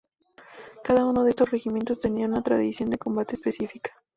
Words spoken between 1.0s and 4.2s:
uno de estos regimientos tenía una tradición de combate específica.